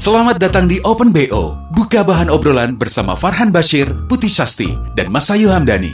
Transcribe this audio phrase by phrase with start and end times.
[0.00, 5.52] Selamat datang di Open BO, buka bahan obrolan bersama Farhan Bashir, Putih Sasti, dan Masayu
[5.52, 5.92] Hamdani.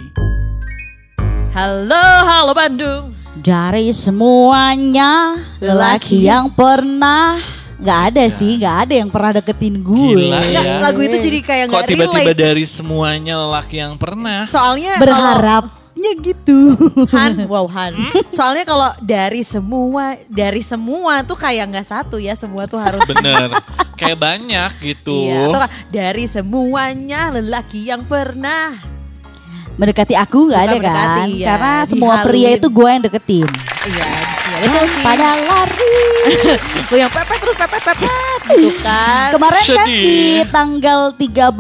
[1.51, 3.11] Halo, halo Bandung.
[3.43, 7.43] Dari semuanya lelaki yang pernah
[7.83, 9.99] nggak ada sih, nggak ada yang pernah deketin gue.
[9.99, 10.79] Gila, ya.
[10.87, 12.39] lagu itu jadi kayak Kok nggak tiba-tiba relate.
[12.39, 14.47] dari semuanya lelaki yang pernah?
[14.47, 16.79] Soalnya Berharapnya gitu.
[16.79, 17.99] kalau Han, wow Han.
[18.31, 23.03] Soalnya kalau dari semua, dari semua tuh kayak nggak satu ya, semua tuh harus.
[23.03, 23.51] Bener.
[23.97, 25.33] Kayak banyak gitu.
[25.33, 28.96] Iya, atau dari semuanya lelaki yang pernah.
[29.77, 30.77] Mendekati aku nggak ada kan?
[30.79, 32.57] mendekati, ya, Karena semua pria dihaluin.
[32.57, 33.49] itu gue yang deketin.
[33.87, 34.07] Iya,
[34.49, 35.03] iya betul sih.
[35.03, 35.99] Pada lari.
[36.91, 39.29] Lu yang pepet terus pepet pepet gitu kan.
[39.31, 40.03] Kemarin kan Sedih.
[40.03, 40.19] di
[40.49, 41.55] tanggal 13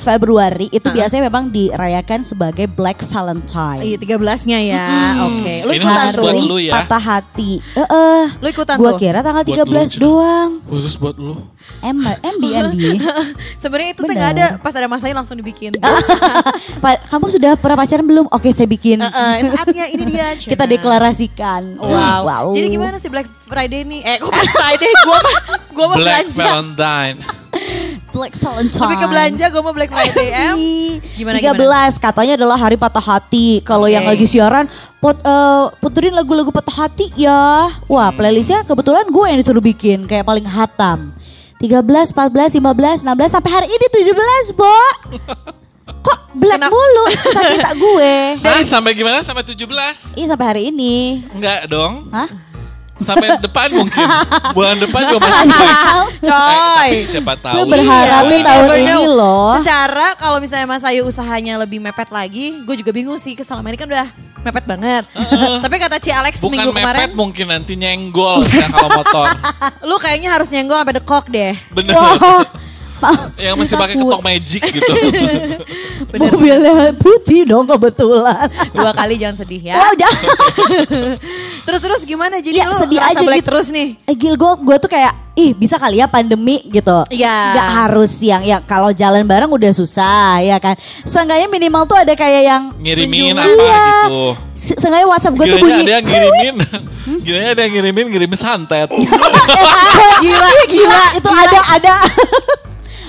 [0.00, 3.84] Februari itu biasanya memang dirayakan sebagai Black Valentine.
[3.84, 4.86] Iya, 13-nya ya.
[5.24, 5.54] Oke.
[5.62, 6.22] Lu Ini ikutan tuh.
[6.24, 6.72] buat lu ya.
[6.74, 7.52] patah hati.
[7.60, 8.22] Eh, eh.
[8.34, 8.98] Lu ikutan Gua tuh.
[8.98, 10.00] kira tanggal Buat lu, 13 Cina.
[10.02, 10.50] doang.
[10.64, 11.36] Khusus buat lu.
[11.78, 12.80] M MB MB.
[13.62, 14.16] Sebenarnya itu tuh Bener.
[14.16, 15.76] nggak ada pas ada masanya langsung dibikin.
[16.80, 18.26] Kamu sudah pernah pacaran belum?
[18.30, 19.02] Oke, saya bikin.
[19.02, 20.34] Eh, saatnya ini dia.
[20.34, 20.72] Kita Cina.
[20.72, 21.78] deklarasikan.
[21.78, 22.54] Wow.
[22.54, 24.00] Jadi gimana sih Black Friday nih?
[24.02, 24.90] Eh, kok Black Friday?
[25.04, 25.34] Gua mah
[25.74, 26.44] gua mau Black belanja.
[26.44, 27.16] Valentine.
[28.14, 28.82] Black Valentine.
[28.82, 30.56] Lebih ke belanja, gua mau Black Friday em.
[31.14, 33.60] Gimana, 13 katanya adalah hari patah hati.
[33.62, 33.94] Kalau Oke.
[33.94, 34.66] yang lagi siaran
[34.98, 37.68] pot, eh, puterin lagu-lagu patah hati ya.
[37.86, 41.12] Wah, playlistnya kebetulan gue yang disuruh bikin kayak paling hatam.
[41.58, 44.70] 13, 14, 15, 16 sampai hari ini 17, Bo.
[46.06, 46.72] Kok black Kenapa?
[46.72, 47.04] mulu
[47.44, 48.14] cinta gue.
[48.46, 49.18] Hah, sampai gimana?
[49.20, 49.66] Sampai 17?
[50.14, 51.26] Iya sampai hari ini.
[51.28, 52.06] Enggak dong.
[52.08, 52.30] Hah?
[52.96, 54.02] Sampai depan mungkin.
[54.56, 55.76] Bulan depan juga masih baik.
[56.18, 56.88] Coy.
[56.90, 57.54] Tapi siapa tahu.
[57.54, 59.04] Gue berharap Iya, tahun ini know.
[59.14, 59.50] loh.
[59.54, 63.38] Secara kalau misalnya Mas Ayu usahanya lebih mepet lagi, gue juga bingung sih.
[63.38, 64.06] Selama ini kan udah
[64.42, 65.06] mepet banget.
[65.64, 69.26] Tapi kata Ci Alex Bukan minggu kemarin, mepet mungkin nanti nyenggol ya kalau motor.
[69.86, 71.54] lu kayaknya harus nyenggol sampai dekok deh.
[71.70, 71.94] Bener.
[71.94, 72.42] Wah,
[73.36, 74.92] Yang masih pakai ketok magic gitu.
[76.18, 78.46] mobilnya putih dong kebetulan.
[78.70, 79.74] Dua kali jangan sedih ya.
[79.76, 80.22] Wow, jangan.
[81.68, 82.40] Terus terus gimana?
[82.40, 83.48] Jadi Ya, lu sedih aja black gitu.
[83.48, 84.00] terus nih.
[84.02, 87.04] Eh, Gil gue gue tuh kayak ih bisa kali ya pandemi gitu.
[87.08, 87.36] Iya.
[87.54, 90.74] Gak harus yang ya kalau jalan bareng udah susah ya kan.
[91.04, 93.44] Seenggaknya minimal tuh ada kayak yang Ngirimin Iya.
[93.44, 93.52] apa
[94.08, 94.24] gitu.
[94.56, 95.76] se- Seenggaknya WhatsApp gue tuh bunyi.
[95.78, 96.54] ada yang ngirimin.
[97.24, 98.88] Kiranya ada yang ngirimin ngirim santet.
[100.18, 101.94] gila, gila, itu ada ada.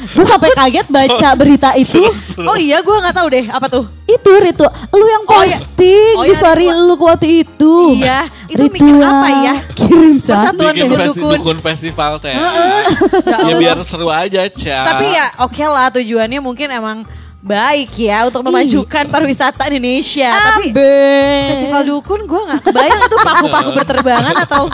[0.10, 2.02] Gue sampai kaget baca berita itu.
[2.42, 3.86] Oh iya, gue nggak tahu deh apa tuh.
[4.04, 5.54] Itu Ritu, lu yang Oh, iya.
[5.54, 6.82] posting Oh, di iya, story Ritu.
[6.82, 7.74] lu waktu itu.
[7.96, 9.06] Iya, itu bikin Ritual.
[9.08, 9.54] apa ya?
[9.72, 10.12] Kirim.
[10.20, 11.32] Persatuan Bikin dukun festi, dukun.
[11.36, 12.34] dukun festival teh.
[12.34, 14.80] Ya Ya biar seru aja, Ca.
[14.84, 16.98] Tapi ya oke lah tujuannya mungkin emang
[17.40, 20.28] baik ya untuk memajukan pariwisata Indonesia.
[20.28, 24.68] Tapi festival dukun gue nggak kebayang itu paku-paku berterbangan atau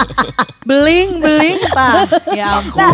[0.66, 2.10] beling beling pak.
[2.34, 2.82] Ya ampun.
[2.82, 2.94] Nah,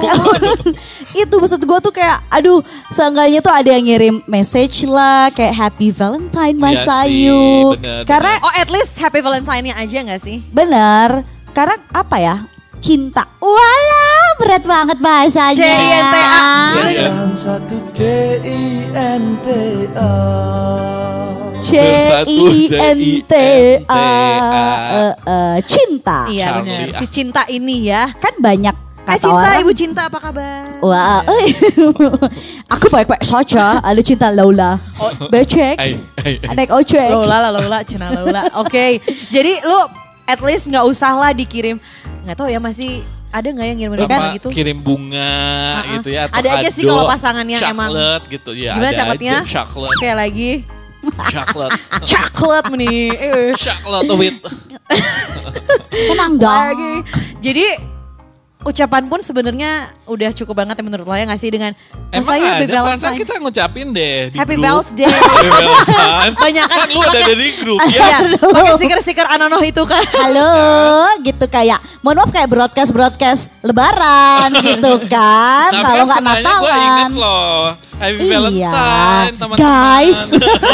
[1.24, 2.60] itu maksud gue tuh kayak aduh
[2.92, 8.34] seenggaknya tuh ada yang ngirim message lah kayak happy valentine Mas sih, Ayu bener, karena
[8.44, 10.44] Oh at least happy Valentine-nya aja gak sih?
[10.52, 11.24] benar
[11.56, 12.36] karena apa ya
[12.82, 16.44] cinta walah berat banget bahasanya C-I-N-T-A.
[16.92, 18.00] Yang satu C
[18.42, 19.48] I N T
[19.96, 20.12] A.
[21.62, 22.42] C I
[22.74, 22.98] N
[23.30, 23.34] T
[23.86, 24.06] A
[24.92, 26.90] Eh, eh, cinta Iya benar.
[26.98, 28.10] Si cinta ini ya.
[28.18, 30.78] kan banyak Eh kata cinta, orang ibu cinta apa kabar?
[30.78, 31.26] Wah,
[32.78, 33.82] aku baik-baik saja.
[33.82, 34.78] Ada cinta Lola,
[35.34, 36.38] becek, ai, ai.
[36.54, 37.10] naik ojek.
[37.10, 38.46] Lola, lah, Lola, cina Lola.
[38.62, 39.02] Oke,
[39.34, 39.80] jadi lu
[40.30, 41.82] at least nggak usah lah dikirim.
[42.30, 44.48] Nggak tahu ya masih ada nggak yang ngirim Apa, bunga gitu?
[44.52, 45.32] kirim bunga
[45.74, 45.94] Uh-uh.
[45.96, 49.04] gitu ya atau Ada aja sih kalau pasangannya emang- coklat gitu ya Gimana aja
[49.42, 50.52] coklat Sekali lagi,
[51.26, 51.72] coklat
[52.12, 53.08] coklat nih.
[53.10, 53.50] Eh.
[53.56, 54.38] coklat with
[55.92, 56.66] Tenang dong.
[56.68, 56.94] lagi.
[57.40, 57.66] Jadi
[58.62, 59.72] ucapan pun sebenarnya
[60.06, 61.74] udah cukup banget ya menurut lo ya nggak sih dengan
[62.10, 64.86] emang saya ada perasaan kita ngucapin deh di Happy grup.
[64.86, 65.10] birthday.
[65.10, 66.34] Happy Valentine.
[66.36, 70.04] Banyak kan kan lu ada dari grup Iya, ya pakai stiker-stiker anonoh itu kan.
[70.14, 70.52] Halo,
[71.22, 76.54] gitu kayak, mohon maaf kayak broadcast broadcast Lebaran gitu kan, Tapi kalau kan nggak seenggaknya
[76.54, 76.86] gue Natalan.
[76.86, 77.62] inget loh
[78.02, 79.58] Happy Iya, Valentine teman-teman.
[79.58, 80.22] guys.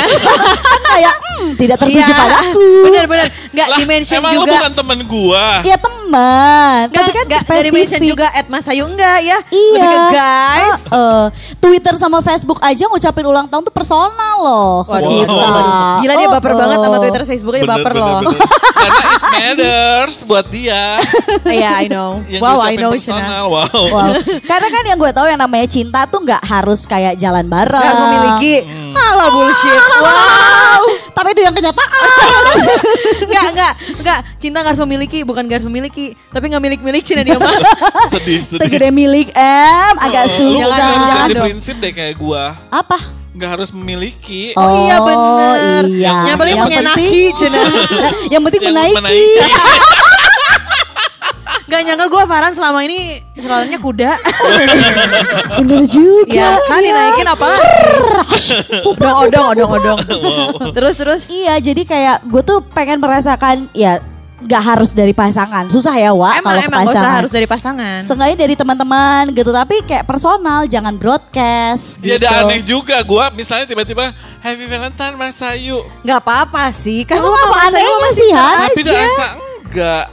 [0.68, 2.16] kan kayak hmm, tidak tertuju Iya.
[2.18, 2.68] padaku.
[2.84, 3.28] Bener-bener.
[3.50, 4.54] Gak Lah, di-mention emang lu juga.
[4.56, 5.46] bukan temen gua.
[5.62, 8.08] Ya teman, tapi kan gak dari mention spesifik.
[8.08, 9.38] juga at Mas Ayu enggak ya.
[9.46, 10.80] Iya, Lebih ke guys.
[10.88, 11.24] Heeh.
[11.58, 14.86] Twitter sama Facebook aja ngucapin ulang tahun tuh personal loh.
[14.86, 15.10] Waduh.
[15.20, 15.52] kita.
[16.00, 16.98] Gila dia baper Oh, banget sama.
[16.98, 18.20] Twitter Facebooknya Bener, baper bener, loh.
[18.24, 18.40] bener.
[18.78, 20.84] Karena it matters buat dia.
[21.58, 22.22] Iya I know.
[22.26, 23.46] Yang wow I know personal.
[23.50, 23.68] Wow.
[23.90, 24.10] Wow.
[24.52, 27.82] Karena kan yang gue tahu yang namanya cinta tuh nggak harus kayak jalan bareng.
[27.82, 28.54] Gak memiliki.
[28.64, 28.94] Hmm.
[28.94, 29.74] Alah bullshit.
[29.74, 30.84] Wow.
[31.12, 32.44] Tapi itu yang kenyataan.
[33.28, 34.20] Enggak, enggak, enggak.
[34.38, 36.14] Cinta gak harus memiliki, bukan gak harus memiliki.
[36.30, 37.50] Tapi gak milik-milik Cina dia mah.
[38.12, 38.62] sedih, sedih.
[38.64, 40.78] Tegede milik M agak Oh, Lu Jangan, susah.
[40.78, 41.46] jangan ganti dong.
[41.46, 42.54] prinsip deh kayak gua.
[42.70, 42.98] Apa?
[43.34, 44.54] Nggak harus memiliki.
[44.54, 45.82] Oh, iya bener.
[45.86, 46.16] Iya.
[46.26, 47.62] Yang paling punya naki, Cina.
[48.34, 48.98] yang penting Yang menaiki.
[48.98, 49.36] menaiki.
[51.68, 54.12] Gak nyangka gue Farhan selama ini selalunya kuda.
[55.60, 56.32] Bener juga.
[56.32, 57.68] ya kan dinaikin apalagi.
[58.88, 60.00] Odong, odong, odong, odong.
[60.72, 61.22] Terus, terus.
[61.28, 64.00] Iya, jadi kayak gue tuh pengen merasakan ya
[64.46, 65.66] gak harus dari pasangan.
[65.68, 68.06] Susah ya, Wak, Emang, emang gak usah harus dari pasangan.
[68.06, 71.98] Seenggaknya dari teman-teman gitu, tapi kayak personal, jangan broadcast.
[72.00, 72.30] Dia gitu.
[72.30, 75.82] ada aneh juga gua misalnya tiba-tiba Happy Valentine Mas Ayu.
[76.06, 77.02] Gak apa-apa sih.
[77.04, 78.58] Kan lu apa anehnya masih sih, Han?
[78.70, 78.94] Tapi aja.
[78.94, 80.06] rasa enggak.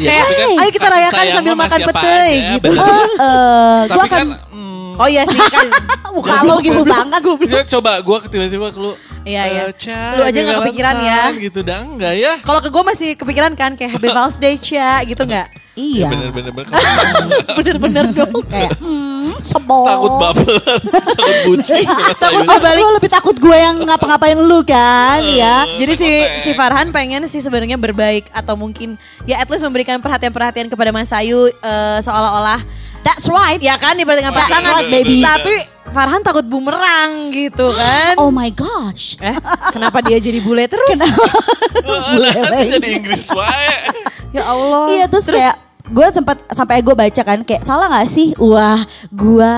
[0.00, 2.68] Ya, Kayak, tapi kan ayo kita rayakan sambil makan petai, gitu.
[2.72, 5.66] Eh, eh, Tapi gua akan kan hmm, Oh iya sih kan.
[6.16, 7.20] muka lo gitu banget.
[7.44, 8.92] dia coba gua tiba-tiba ke lu.
[9.22, 9.62] Iya, iya.
[9.64, 12.32] "Eh, Ca, Lu aja nggak kepikiran ya." Valentine," Gitu dah enggak ya?
[12.40, 15.48] Kalau ke gue masih kepikiran kan kayak Happy Valentine's Day Cia gitu nggak?
[15.72, 16.04] Iya.
[16.12, 16.68] Bener-bener bener.
[17.56, 18.44] Bener-bener dong.
[18.44, 19.82] Kayak hmm, sebel.
[19.88, 20.48] Takut baper,
[21.16, 21.84] takut bucin
[22.28, 22.82] Takut balik.
[22.84, 25.64] Lu lebih takut gue yang ngapa-ngapain lu kan, ya.
[25.80, 26.10] Jadi si
[26.44, 31.08] si Farhan pengen sih sebenarnya berbaik atau mungkin ya at least memberikan perhatian-perhatian kepada Mas
[31.08, 32.60] Ayu eh, seolah-olah
[33.02, 33.58] That's right.
[33.58, 35.26] ya kan dibanding That's pasangan right, baby.
[35.26, 35.54] Tapi
[35.90, 38.14] Farhan takut bumerang gitu kan.
[38.16, 39.18] Oh my gosh.
[39.18, 39.34] Eh,
[39.74, 41.02] kenapa dia jadi bule terus?
[41.02, 42.32] Lah,
[42.62, 44.11] sih jadi Inggris wae.
[44.32, 44.84] Ya Allah.
[44.96, 49.52] Iya terus, kayak gue sempat sampai gue baca kan kayak salah nggak sih wah gue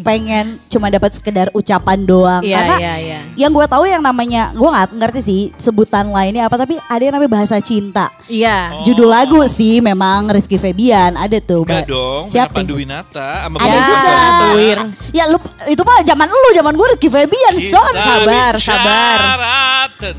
[0.00, 3.20] pengen cuma dapat sekedar ucapan doang Iya, karena iya, iya.
[3.36, 7.12] yang gue tahu yang namanya gue nggak ngerti sih sebutan lainnya apa tapi ada yang
[7.12, 8.82] namanya bahasa cinta Iya.
[8.82, 11.88] judul lagu sih memang Rizky Febian ada tuh Enggak Mbak.
[11.88, 12.52] dong, Siapa?
[12.54, 14.16] Pandu Winata sama ada Ya, juga.
[14.46, 14.78] Tuir.
[15.12, 19.18] ya lu itu mah zaman lu zaman gue Rizky Febian Kita son Sabar, sabar.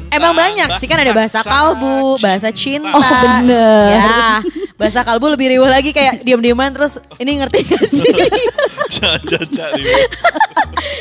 [0.09, 2.89] Emang banyak sih kan ada bahasa kalbu, bahasa cinta.
[2.89, 3.87] Oh, bener.
[3.93, 4.25] Ya,
[4.77, 8.13] bahasa kalbu lebih riuh lagi kayak diam-diaman terus ini ngerti gak sih?
[9.49, 9.83] Cari.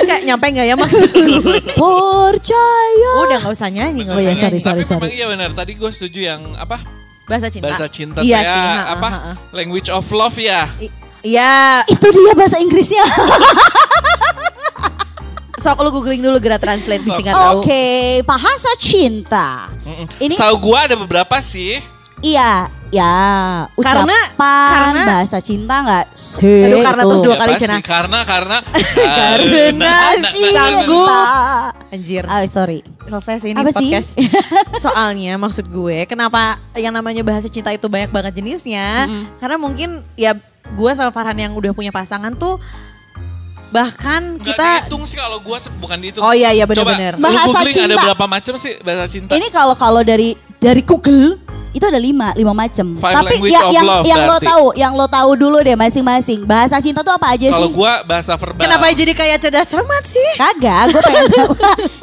[0.03, 1.41] kayak nyampe gak ya maksud lu?
[1.79, 4.43] percaya Udah gak usah nyanyi, gak Oh usah iya, nyanyi.
[4.59, 5.09] sorry, sorry, Tapi memang sorry.
[5.13, 5.51] iya benar.
[5.53, 6.81] Tadi gue setuju yang apa?
[7.27, 7.65] Bahasa cinta.
[7.67, 9.09] Bahasa cinta Iya ya, sih, ha, ha, apa?
[9.09, 9.33] ha, ha.
[9.51, 10.67] Language of love ya.
[10.79, 10.93] I-
[11.27, 13.03] Iya, itu dia bahasa Inggrisnya
[15.59, 17.59] sok lu googling dulu gerak translate singkat tahu.
[17.59, 17.83] Oke,
[18.23, 19.67] bahasa cinta.
[20.17, 21.83] Ini Tahu gue ada beberapa sih.
[22.23, 23.17] iya, ya
[23.73, 24.25] ucapan Karena-
[24.73, 26.65] karena- bahasa cinta nggak sih?
[26.65, 27.25] Aduh, karena terus tuh.
[27.25, 27.81] dua Ya kali pasti, cenah.
[27.83, 28.57] Karena karena
[29.21, 30.65] Karena cinta.
[31.87, 32.25] Anjir.
[32.25, 32.81] Oh, sorry.
[33.07, 33.91] Selesai sih ini Apa sih?
[33.93, 34.11] podcast.
[34.85, 39.07] Soalnya maksud gue kenapa yang namanya bahasa cinta itu banyak banget jenisnya?
[39.37, 40.35] Karena mungkin ya
[40.67, 42.59] gue sama Farhan yang udah punya pasangan tuh
[43.67, 46.23] bahkan Nggak kita dihitung sih kalau gue bukan dihitung.
[46.23, 48.05] Oh iya, iya, lu Bahasa googling ada cinta.
[48.09, 49.33] berapa macam sih bahasa cinta?
[49.35, 51.37] Ini kalau kalau dari dari Google
[51.77, 52.97] itu ada lima lima macam.
[52.97, 54.49] Tapi ya, of yang love yang lo berarti.
[54.49, 56.43] tahu, yang lo tahu dulu deh masing-masing.
[56.43, 57.77] Bahasa cinta tuh apa aja Kalau sih?
[57.77, 58.65] gue bahasa verbal.
[58.65, 60.29] kenapa jadi kayak cerdas cermat sih?
[60.35, 61.53] Kagak, gue pengen tahu.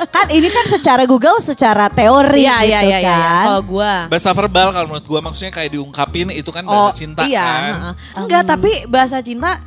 [0.05, 2.99] kan ini kan secara Google secara teori Iya, gitu iya, iya.
[3.01, 3.45] kan.
[3.49, 7.25] Kalau gue Bahasa verbal kalau menurut gue maksudnya kayak diungkapin itu kan Oh bahasa cinta
[7.25, 7.61] iya, kan.
[7.73, 7.93] heeh.
[8.19, 9.57] enggak tapi bahasa cinta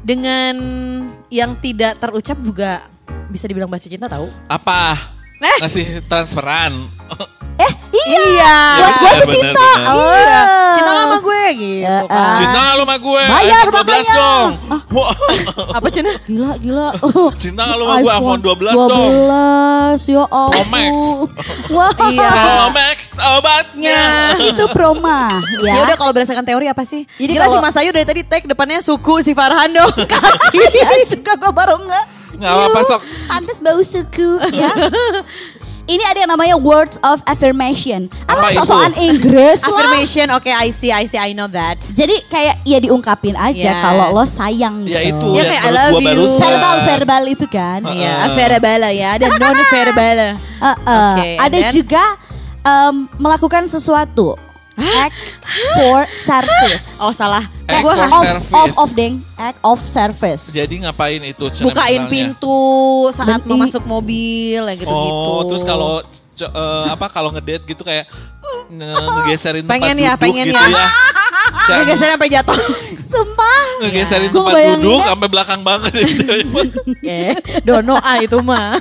[0.00, 0.54] dengan
[1.28, 2.86] yang tidak terucap juga
[3.26, 4.30] bisa dibilang bahasa cinta tahu?
[4.46, 4.94] Apa?
[5.36, 5.58] Eh.
[5.60, 6.86] Ngasih transferan.
[7.56, 7.72] Eh,
[8.12, 8.56] iya.
[8.76, 9.64] Buat gue Iya, tuh bener, cinta.
[9.66, 9.88] bener.
[9.88, 10.12] Oh.
[10.12, 10.40] Iya,
[10.76, 12.34] cinta lo sama gue gitu Ya, kan.
[12.36, 13.22] Cinta lu sama gue?
[13.26, 14.14] Bayar, iPhone 12 makanya.
[14.14, 14.50] dong.
[14.88, 15.12] Wah,
[15.72, 16.10] Apa cinta?
[16.22, 16.88] Gila, gila.
[17.06, 19.10] Oh, Cinta lu sama gue iPhone 12 dong.
[19.96, 20.52] 12, ya ampun.
[20.52, 20.92] Pro Max.
[21.76, 22.30] Wah, Iya.
[22.36, 24.00] Pro Max obatnya.
[24.38, 25.20] itu proma.
[25.58, 27.08] Ya Ya, udah kalau berdasarkan teori apa sih?
[27.16, 29.92] Jadi Gila kalau- si Mas Ayu dari tadi tag depannya suku si Farhan dong.
[29.96, 30.60] Kaki.
[30.76, 32.06] Iya juga gue baru nggak.
[32.36, 33.00] Nggak apa-apa, Sok.
[33.26, 34.68] Pantes bau suku ya.
[35.86, 38.10] Ini ada yang namanya words of affirmation.
[38.26, 38.58] Alah Apa itu?
[38.60, 39.70] sosokan Inggris lah.
[39.70, 41.78] Affirmation, oke I see, I see, I know that.
[41.88, 43.78] Jadi kayak ya diungkapin aja Yes.
[43.80, 44.92] kalau lo sayang gitu.
[44.92, 46.06] Ya itu Ya, kayak I love gua you.
[46.08, 46.42] barusan.
[46.42, 47.80] Verbal verbal itu kan.
[47.86, 50.18] Iya, verbal ya, dan non verbal.
[50.56, 51.70] Uh, uh, Oke, and ada then?
[51.70, 52.04] juga
[52.60, 54.34] em, melakukan sesuatu
[54.76, 55.16] Act
[55.72, 57.00] for service.
[57.00, 57.48] Oh salah.
[57.64, 58.52] Act Gue for off, service.
[58.52, 59.24] off, off, deng.
[59.34, 60.52] Act of service.
[60.52, 61.44] Jadi ngapain itu?
[61.48, 62.12] Cen, bukain misalnya?
[62.12, 62.60] pintu
[63.08, 65.16] saat mau masuk mobil ya gitu-gitu.
[65.16, 66.04] Oh, terus kalau
[66.36, 68.04] eh, apa kalau ngedate gitu kayak
[68.68, 70.68] nge- ngegeserin tempat Pengen ya, duduk pengen gitu ya.
[70.68, 70.88] ya.
[71.64, 72.58] Cen, Geser sampai jatuh.
[73.06, 73.62] Sumpah.
[73.78, 75.06] ngegeserin Gua tempat duduk ya.
[75.06, 76.46] sampai belakang banget ya, cewek.
[77.02, 78.80] Eh, Dono ah itu mah.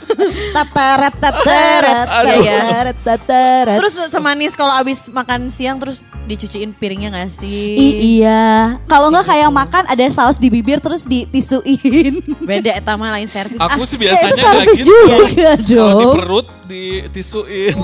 [0.51, 3.77] Tateret, tateret, tateret, tateret.
[3.77, 7.75] Terus semanis kalau abis makan siang terus dicuciin piringnya gak sih?
[7.75, 8.79] I- iya.
[8.85, 12.17] Kalau nggak kayak makan ada saus di bibir terus ditisuin.
[12.41, 13.57] Beda etama lain servis.
[13.57, 14.89] Aku Ah, sih Ya, biasanya itu nggak service gitu.
[14.89, 15.15] juga
[15.61, 17.75] Kalau di perut ditisuin.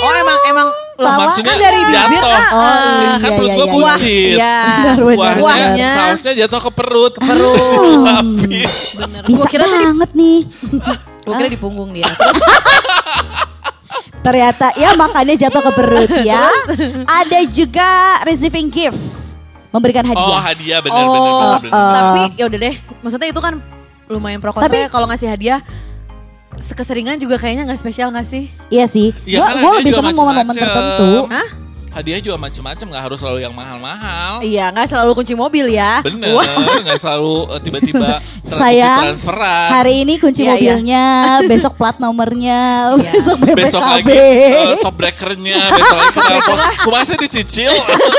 [0.00, 0.68] oh emang emang
[1.00, 2.28] loh, Pala Maksudnya kan dari bibir jatuh.
[2.30, 2.76] ah, Oh, ah.
[2.76, 3.72] iya, kan perut iya, gua iya.
[3.72, 4.30] buncit.
[4.30, 4.58] Iya.
[4.60, 5.88] Benar, benar, Kuahnya, Kuahnya.
[5.90, 7.12] sausnya jatuh ke perut.
[7.12, 7.60] Ke perut.
[8.06, 8.74] Habis.
[8.94, 9.22] Bener.
[9.24, 10.38] Bisa Gua kira banget nih.
[11.22, 12.04] gua kira di punggung dia.
[14.20, 16.44] Ternyata ya makannya jatuh ke perut ya.
[17.06, 17.88] Ada juga
[18.22, 19.00] receiving gift.
[19.70, 20.42] Memberikan Oh hadiah.
[20.42, 21.70] hadiah bener oh, bener.
[21.70, 22.74] tapi ya udah deh.
[23.00, 23.54] Maksudnya itu kan
[24.06, 25.62] lumayan pro kontra Tapi- ya kalau ngasih hadiah
[26.62, 28.52] keseringan juga kayaknya nggak spesial gak sih?
[28.68, 29.16] Iya sih.
[29.24, 31.12] Ya, hadiah lebih seneng momen-momen tertentu.
[31.32, 31.69] Hah?
[31.90, 34.38] Hadiah juga macem-macem nggak harus selalu yang mahal-mahal.
[34.40, 35.98] Iya, nggak selalu kunci mobil ya.
[36.00, 36.38] Bener,
[36.80, 38.10] nggak selalu eh, tiba-tiba
[38.46, 39.68] Sayang, transferan.
[39.68, 40.54] Hari ini kunci iya.
[40.54, 41.04] mobilnya,
[41.44, 43.10] besok plat nomornya, Iya.
[43.10, 43.58] besok BPKB.
[43.58, 44.22] besok lagi
[44.78, 46.18] uh, breakernya, besok lagi.
[46.80, 47.74] Kumasa dicicil.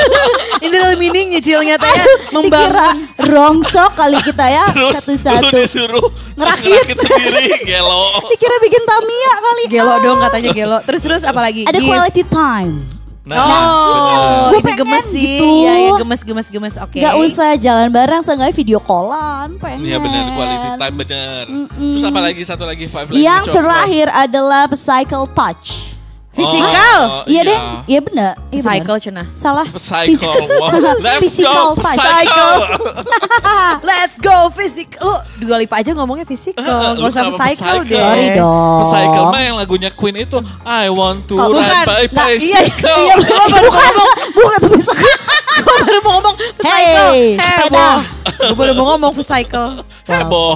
[0.61, 2.95] Ini dalam meaning nyicilnya teh ya, Dikira membangun.
[3.17, 5.41] rongsok kali kita ya Terus satu-satu.
[5.41, 6.05] lu disuruh
[6.37, 6.85] Ngerakit.
[6.93, 8.21] sendiri, gelo.
[8.29, 9.63] Dikira bikin Tamiya kali.
[9.67, 9.99] Gelo Ah.
[9.99, 10.77] dong katanya gelo.
[10.85, 11.65] Terus terus apa lagi?
[11.65, 13.00] Ada quality time.
[13.21, 15.21] Nah, Oh, Gua ini pengen gemes sih.
[15.21, 15.45] gitu.
[15.61, 16.73] Iya, ya, gemes gemes gemes.
[16.81, 16.97] Oke.
[16.97, 19.61] Gak usah jalan bareng, seenggaknya video callan.
[19.61, 19.85] Pengen.
[19.85, 21.43] Iya bener, quality time bener.
[21.69, 25.93] Terus apa lagi satu lagi five lagi Yang terakhir adalah psycho touch.
[26.31, 27.00] Fisikal.
[27.03, 28.31] Oh, iya deh, iya bener.
[28.50, 28.63] Iya bener.
[28.63, 29.27] Cycle cenah.
[29.29, 29.67] Salah.
[29.67, 30.31] Psycho.
[30.31, 30.95] Wow.
[30.97, 31.83] Let's Physical go.
[31.83, 32.50] Psycho.
[33.83, 34.95] Let's go fisik.
[35.03, 36.63] Lu dua lipa aja ngomongnya fisikal.
[36.95, 37.83] Gak Lu usah kenapa cycle psycho?
[37.83, 38.00] deh.
[38.00, 38.79] Sorry dong.
[38.81, 41.83] Psycho mah yang lagunya Queen itu I want to Oh, ride bukan.
[41.83, 42.95] by Nah, iya, bicycle.
[42.97, 43.61] iya, bener.
[43.67, 43.93] bukan,
[44.31, 44.91] bukan tuh bisa.
[45.51, 47.11] Gue baru mau ngomong cycle.
[47.11, 47.88] Hey, sepeda.
[48.39, 49.69] Gue baru mau ngomong cycle.
[50.07, 50.55] Heboh.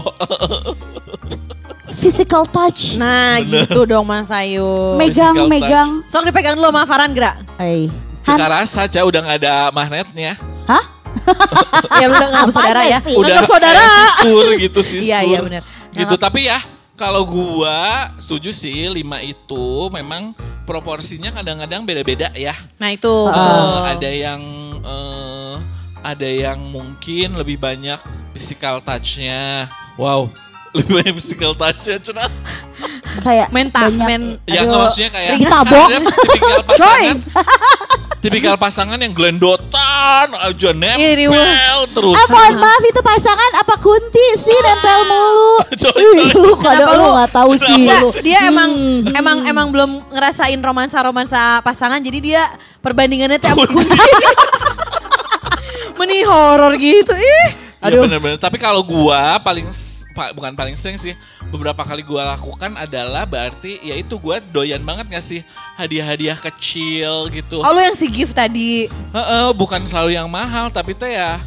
[2.16, 2.96] Physical touch.
[2.96, 4.96] Nah gitu dong Mas Ayu.
[4.96, 5.90] megang, physical megang.
[6.08, 7.44] Sok dipegang dulu sama Farhan gerak.
[7.60, 7.92] Hey.
[8.24, 10.40] Gak Han- rasa, Ca, udah gak ada magnetnya.
[10.64, 10.80] Hah?
[12.00, 13.00] ya lu udah nganggap Apaan saudara ya.
[13.04, 13.16] sih?
[13.20, 13.84] Udah Nganggap saudara.
[13.84, 15.12] sistur gitu, sistur.
[15.12, 15.62] Iya, iya, bener.
[15.92, 16.60] Gitu, Nganggap- tapi ya
[16.96, 17.78] kalau gua
[18.16, 20.32] setuju sih lima itu memang
[20.64, 22.56] proporsinya kadang-kadang beda-beda ya.
[22.80, 23.12] Nah itu.
[23.28, 23.76] Betul.
[23.92, 24.42] ada yang
[24.88, 25.56] eh,
[26.00, 28.00] ada yang mungkin lebih banyak
[28.32, 29.68] physical touch-nya.
[29.96, 30.32] Wow,
[30.76, 32.28] lebih banyak physical touch-nya, Cena.
[33.18, 34.22] Kayak Men tak, banyak- men.
[34.44, 35.88] Ya nggak maksudnya kayak Ditabok.
[35.88, 37.18] tipikal pasangan.
[38.18, 42.18] tipikal pasangan yang glendotan aja Iya, nempel terus.
[42.18, 45.54] Ah mohon maaf itu pasangan apa kunti sih nempel mulu.
[45.82, 47.86] Coy, Ih, lu kadang lu lu- gak tahu sih.
[47.86, 48.10] Lu.
[48.20, 48.72] dia emang
[49.10, 52.42] emang emang belum ngerasain romansa-romansa pasangan jadi dia
[52.82, 53.96] perbandingannya sama kunti.
[55.96, 57.14] Meni horor gitu.
[57.14, 57.48] Ih.
[57.78, 58.02] Iya Aduh.
[58.04, 58.36] bener-bener.
[58.36, 59.70] Tapi kalau gua paling
[60.16, 61.12] pa- bukan paling sering sih,
[61.52, 65.44] beberapa kali gua lakukan adalah berarti ya itu gua doyan banget ngasih
[65.76, 67.60] hadiah-hadiah kecil gitu.
[67.60, 68.88] Oh lu yang si gift tadi.
[68.88, 71.38] Heeh, bukan selalu yang mahal tapi tuh ya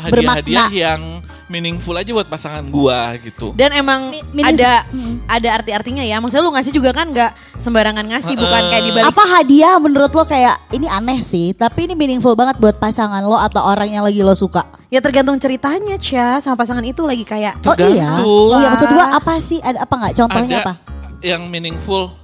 [0.00, 0.72] hadiah-hadiah Bermakna.
[0.72, 1.00] yang
[1.46, 3.52] meaningful aja buat pasangan gua gitu.
[3.52, 4.86] Dan emang Mi- ada
[5.26, 6.16] ada arti-artinya ya.
[6.16, 10.10] Maksudnya lu ngasih juga kan nggak sembarangan ngasih, bukan kayak di balik Apa hadiah menurut
[10.10, 14.02] lo kayak ini aneh sih, tapi ini meaningful banget buat pasangan lo atau orang yang
[14.02, 14.62] lagi lo suka.
[14.88, 16.38] Ya tergantung ceritanya, Cia.
[16.38, 18.14] Sama pasangan itu lagi kayak Oh iya.
[18.14, 18.48] Tergantung.
[18.48, 19.58] Oh iya maksud gua apa sih?
[19.58, 20.14] Ada apa nggak?
[20.16, 20.74] Contohnya Ada apa?
[21.20, 22.16] yang meaningful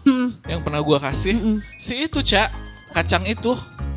[0.46, 1.36] yang pernah gua kasih
[1.76, 2.48] si itu cak
[2.90, 3.52] kacang itu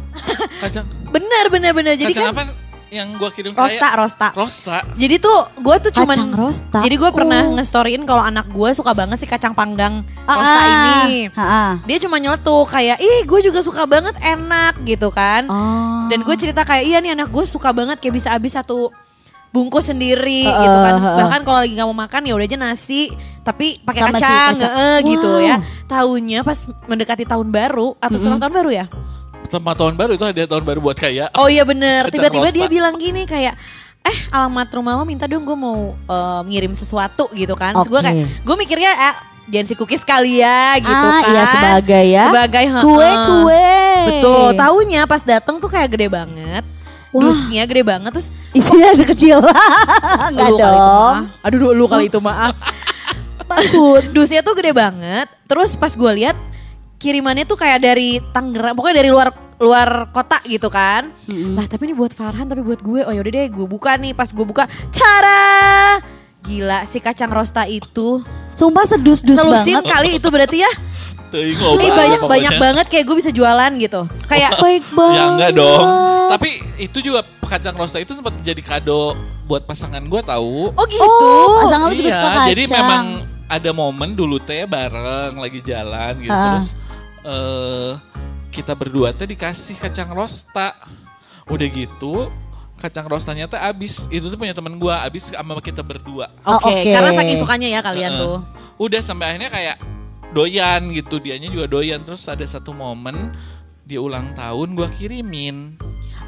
[0.62, 1.94] kacang bener bener bener.
[1.96, 4.28] Jadi kacang kan apa yang gua kirim rosta kayak rosta.
[4.34, 6.80] rosta Jadi tuh gue tuh cuman Kacang rosta.
[6.82, 7.54] Jadi gue pernah Oh.
[7.56, 10.68] nge-storyin kalau anak gue suka banget sih kacang panggang Ah, rosta ah.
[11.06, 11.30] ini.
[11.32, 11.72] Ah, ah.
[11.84, 15.46] Dia cuma nyeletuk kayak, ih gue juga suka banget enak gitu kan.
[15.46, 16.06] Oh.
[16.08, 18.90] Dan gue cerita kayak, iya nih anak gue suka banget kayak bisa habis satu
[19.50, 20.94] bungkus sendiri Heeh, gitu kan.
[20.96, 21.18] heeh.
[21.20, 23.10] Bahkan kalau lagi nggak mau makan ya udah aja nasi,
[23.42, 25.02] tapi pakai kacang, kacang.
[25.04, 25.42] gitu Wow.
[25.42, 25.56] ya.
[25.86, 28.86] Tahunnya pas mendekati tahun baru atau setelah tahun baru ya.
[29.50, 32.96] Sama tahun baru itu ada tahun baru buat kaya Oh iya bener, tiba-tiba dia bilang
[32.96, 33.58] gini kayak
[34.00, 38.00] Eh alamat rumah lo minta dong gue mau eh, ngirim sesuatu gitu kan Terus gue
[38.00, 39.16] kayak Gue mikirnya eh,
[39.50, 42.24] jangan si cookies kali ya gitu ah, kan iya sebagai ya.
[42.30, 43.74] Sebagai kue kue.
[44.06, 46.64] Betul, tahunya pas dateng tuh kayak gede banget
[47.10, 47.26] Wah.
[47.26, 49.38] Dusnya gede banget Terus Isinya ada kecil.
[50.30, 51.16] Enggak dong.
[51.42, 52.54] Aduh lu, lu kali itu maaf
[53.50, 54.06] Takut.
[54.14, 56.38] Dusnya tuh gede banget Terus pas gue lihat
[57.00, 61.12] kirimannya tuh kayak dari Tangerang Pokoknya dari luar luar kota gitu kan.
[61.30, 63.02] Lah tapi ini buat Farhan tapi buat gue.
[63.02, 64.64] Oh yaudah deh gue buka nih pas gue buka.
[64.90, 66.00] Cara
[66.40, 69.92] Gila si kacang rosta itu Sumpah sedus-dus Selusin banget.
[69.92, 70.72] kali itu berarti ya
[71.30, 72.32] Teuing Ini ngobrol banyak pokoknya.
[72.32, 75.14] banyak banget kayak gue bisa jualan gitu Kayak Baik banget.
[75.14, 75.86] Ya enggak dong.
[76.30, 79.14] Tapi itu juga kacang rosta itu sempat jadi kado
[79.44, 80.72] buat pasangan gue tahu.
[80.72, 82.48] Oh gitu Oh, pasangan lu juga Iya, suka kacang.
[82.48, 83.06] jadi memang
[83.46, 86.56] ada momen dulu teh bareng lagi jalan gitu Ah.
[86.56, 86.78] terus
[87.22, 87.92] eh
[88.50, 90.76] kita berdua teh dikasih kacang rosta.
[91.46, 92.30] Udah gitu
[92.78, 94.08] kacang rostanya teh abis.
[94.08, 96.32] Itu tuh punya temen gua abis sama kita berdua.
[96.42, 96.88] Oke, Oh, oke.
[96.88, 98.22] karena saking sukanya ya kalian Heeh.
[98.22, 98.38] tuh.
[98.80, 99.76] Udah sampai akhirnya kayak
[100.32, 102.00] doyan gitu, dianya juga doyan.
[102.02, 103.34] Terus ada satu momen
[103.84, 105.76] dia ulang tahun gua kirimin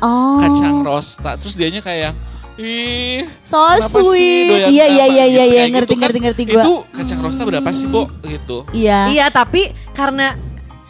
[0.02, 0.42] Oh.
[0.42, 1.38] kacang rosta.
[1.38, 2.14] Terus dianya kayak
[2.60, 4.48] Ih, So kenapa sih sweet.
[4.52, 6.02] doyan Iya, iya, apa?" iya, Gitu, iya, iya, kayak ngerti, kan.
[6.04, 6.62] ngerti, ngerti gua.
[6.62, 8.02] Itu kacang rosta berapa sih, Bo?
[8.22, 8.58] Gitu.
[8.76, 9.00] Iya.
[9.08, 9.62] Iya, tapi
[9.96, 10.36] karena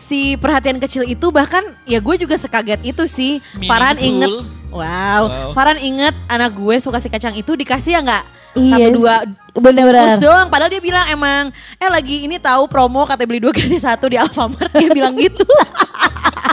[0.01, 3.38] si perhatian kecil itu bahkan ya gue juga sekaget itu sih.
[3.53, 3.70] Meaningful.
[3.70, 4.31] Farhan inget,
[4.74, 5.53] wow, Wow.
[5.53, 9.15] Farhan inget anak gue suka si kacang itu dikasih ya nggak Iya satu dua.
[9.51, 10.20] Bener-bener.
[10.20, 10.48] doang.
[10.51, 14.20] Padahal dia bilang emang eh lagi ini tahu promo katanya beli dua ganti satu di
[14.20, 15.43] Alfamart dia bilang gitu.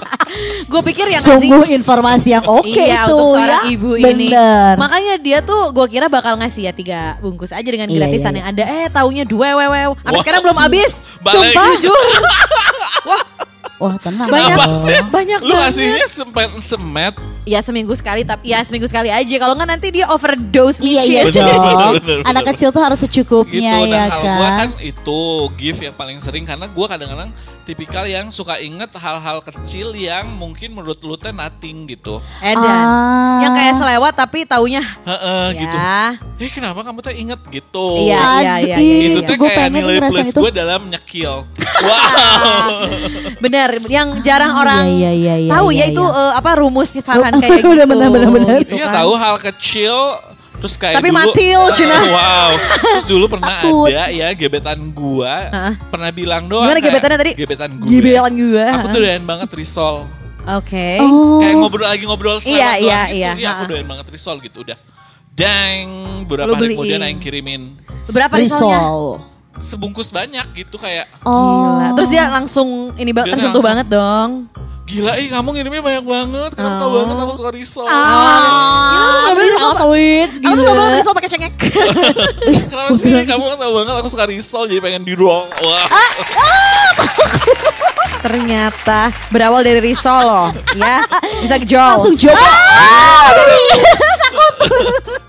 [0.68, 3.72] gue pikir yang ngasih Sungguh informasi yang oke iya, itu untuk seorang ya.
[3.74, 4.12] ibu Bener.
[4.14, 4.28] ini.
[4.76, 8.38] Makanya dia tuh gue kira bakal ngasih ya tiga bungkus aja dengan Iya, gratisan iya,
[8.42, 8.64] yang ada.
[8.68, 9.96] Eh taunya dua wewew.
[10.04, 10.92] Sampai sekarang belum habis.
[11.24, 11.96] Sumpah jujur.
[13.08, 13.47] Wah
[13.78, 14.26] tenang.
[14.26, 14.98] Banyak, sih?
[15.06, 15.70] banyak Lu banget.
[15.70, 17.14] aslinya sempet semet.
[17.44, 19.34] Ya seminggu sekali tapi ya seminggu sekali aja.
[19.34, 21.32] Kalau nggak nanti dia overdose Iya iya micin.
[21.32, 21.64] Bener, dong.
[21.64, 22.52] bener, bener, Anak bener.
[22.52, 23.88] kecil tuh harus secukupnya gitu.
[23.88, 24.58] ya Nah kalau gue kan.
[24.58, 25.20] kan itu
[25.56, 27.30] gift yang paling sering karena gue kadang-kadang
[27.64, 32.20] tipikal yang suka inget hal-hal kecil yang mungkin menurut lu teh nothing gitu.
[32.38, 32.64] Edan.
[32.64, 33.40] Ah.
[33.40, 35.58] Yang kayak selewat tapi taunya Heeh ya.
[35.58, 35.76] gitu.
[36.38, 37.86] Eh kenapa kamu teh inget gitu?
[38.02, 39.26] Iya, iya, iya, iya, Itu iya.
[39.26, 40.38] teh Gua kayak pengen nilai plus itu.
[40.38, 41.34] gue dalam nyekil.
[41.78, 42.68] Wow.
[43.70, 46.20] Benar, yang jarang Ah, orang iya, iya, iya, tahu iya, ya itu iya.
[46.24, 47.84] eh, apa rumus si Farhan kayak gitu.
[47.84, 48.56] Bener, bener, bener.
[48.62, 48.94] gitu Iya kan.
[48.98, 49.96] tahu hal kecil
[50.58, 51.96] terus kayak Tapi dulu, matil, Cina.
[52.02, 52.50] wow
[52.82, 53.86] terus dulu pernah Takut.
[53.86, 55.74] ada ya gebetan gua Heeh.
[55.86, 57.32] pernah bilang doang Gimana gebetannya tadi?
[57.34, 58.66] gebetan gua Gebetan gua.
[58.74, 59.96] aku tuh doyan banget risol
[60.48, 60.96] Oke.
[60.98, 61.38] Oh.
[61.38, 63.30] kayak ngobrol lagi ngobrol selewat Iya, doang iya, gitu iya.
[63.36, 64.78] iya aku doyan banget risol gitu udah
[65.30, 65.86] dang
[66.24, 67.62] beberapa Lu hari kemudian Aing kirimin
[68.08, 68.80] Berapa risolnya?
[68.80, 69.04] Risol.
[69.60, 71.76] Sebungkus banyak gitu kayak Oh.
[71.76, 71.94] Gila.
[71.94, 74.30] Terus dia langsung ini banget Dia tersentuh langsung- banget dong.
[74.84, 76.92] gila ih kamu ngirimnya banyak banget kamu tau Oh.
[76.96, 80.30] banget aku suka risol Ah, Gila, risol sweet.
[80.38, 80.72] Aku tuh gak gila.
[80.74, 81.52] banget risol pakai cengek.
[82.72, 85.84] kenapa sih kamu tau banget aku suka risol jadi pengen di wah
[88.18, 90.98] Ternyata berawal dari risol loh, ya.
[91.38, 91.78] Bisa gejol.
[91.94, 92.50] Langsung coba.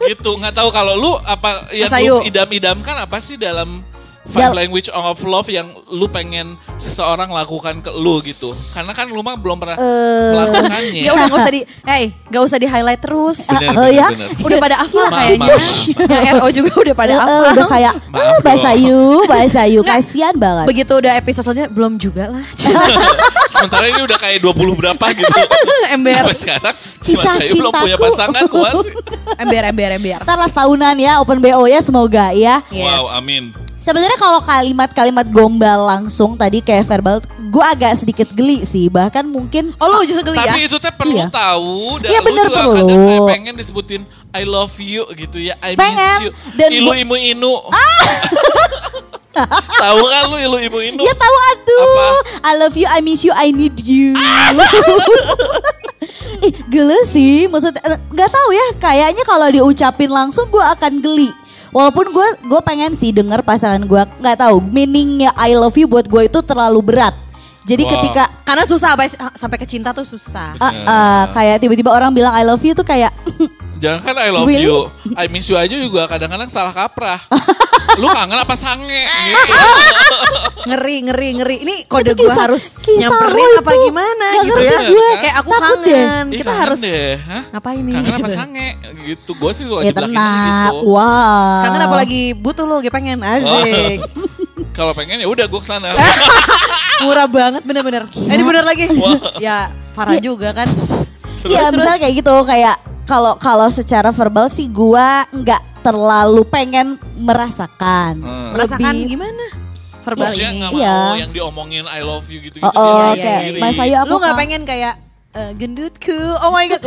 [0.02, 2.26] gitu nggak tahu kalau lu apa yang Mas lu Ayu.
[2.26, 3.86] idam-idamkan apa sih dalam
[4.30, 9.06] five Dal- language of love yang lu pengen seseorang lakukan ke lu gitu karena kan
[9.06, 10.30] lu mah belum pernah Eh.
[10.32, 13.46] melakukannya Ya udah gak usah di, hey, gak usah di highlight terus.
[13.48, 14.08] bener, Oh, bener, ya?
[14.08, 14.30] bener.
[14.40, 15.50] Udah pada hafal Maaf, kayaknya.
[15.50, 15.66] maaf.
[16.22, 17.42] Yang RO juga udah pada Eh, hafal.
[17.50, 18.70] udah kayak Maaf ah, bahasa.
[18.72, 19.98] Yu, bahasa Yu, Nggak.
[19.98, 20.66] kasihan banget.
[20.68, 22.44] Begitu udah episode selanjutnya belum juga lah.
[23.50, 25.26] sementara ini udah kayak 20 berapa gitu
[25.96, 28.94] ember, sampai sekarang si Kisah Mas Ayu belum punya pasangan kuas sih
[29.36, 30.20] ember, ember, ember.
[30.22, 32.62] Ntar last tahunan ya Open BO ya semoga ya.
[32.70, 32.86] Yes.
[32.86, 38.86] wow amin Sebenarnya kalau kalimat-kalimat gombal langsung tadi kayak verbal, gue agak sedikit geli sih.
[38.86, 40.52] Bahkan mungkin Oh lu justru geli ya?
[40.52, 41.28] tapi itu teh perlu Iya.
[41.30, 42.76] tahu dan Iya, lu bener, juga perlu.
[42.78, 45.96] kadang kayak pengen disebutin I love you gitu ya I Pengen.
[45.96, 47.54] miss you Dan ilu imu inu
[49.80, 51.80] tahu kan lu ilu imu inu Ya tahu aduh.
[51.80, 52.08] Apa?
[52.44, 54.12] I love you, I miss you, I need you.
[56.42, 57.48] Ih, geli sih.
[57.48, 58.68] Maksudnya eh, nggak tahu ya.
[58.78, 61.32] Kayaknya kalau diucapin langsung gue akan geli.
[61.70, 66.10] Walaupun gue gue pengen sih denger pasangan gue nggak tahu meaningnya I love you buat
[66.10, 67.14] gue itu terlalu berat.
[67.64, 67.92] Jadi Wow.
[67.94, 68.98] ketika Karena susah
[69.38, 70.58] sampai, ke cinta tuh susah.
[70.58, 73.14] ah, ah, kayak tiba-tiba orang bilang I love you tuh kayak
[73.80, 74.68] Jangan kan I love Really?
[74.68, 74.78] you
[75.16, 77.20] I miss you aja juga kadang-kadang salah kaprah
[77.96, 79.56] Lu kangen apa sange gitu.
[80.62, 81.56] Ngeri, ngeri, ngeri.
[81.60, 83.82] Ini kode gue harus kisah nyamperin apa itu.
[83.82, 84.80] gimana Nggak gitu ya.
[84.86, 85.10] gue.
[85.18, 85.90] Kayak aku Takut deh.
[85.90, 86.26] kangen.
[86.26, 87.44] Ih, Kita kangen harus deh Hah?
[87.50, 87.94] ngapain nih?
[87.98, 88.68] Kangen apa sange
[89.02, 90.16] Gitu Gue sih suka ya tenang.
[90.70, 91.60] gitu Wow.
[91.66, 94.00] Kangen apa lagi butuh lu lagi pengen asik.
[94.78, 95.92] Kalau pengen ya udah gue ke sana
[97.04, 98.04] Murah banget bener-bener.
[98.08, 98.86] Eh ini bener lagi.
[99.40, 100.68] ya parah juga kan.
[101.42, 102.76] Iya Terus, misalnya kayak gitu kayak
[103.10, 108.22] kalau kalau secara verbal sih gua nggak terlalu pengen merasakan.
[108.22, 108.54] Hmm.
[108.54, 109.46] Merasakan Lebih- gimana?
[110.00, 110.62] Verbal Maksudnya ini.
[110.62, 110.98] gak Iya.
[111.02, 113.60] mau yang diomongin I love you gitu-gitu Oh, oh, dia kayak sendiri.
[113.60, 114.38] Mas Ayu apa Lu gak Kak?
[114.38, 114.94] pengen kayak
[115.32, 116.82] eh, gendutku, oh my god.